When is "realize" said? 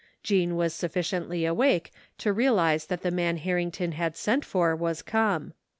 2.33-2.87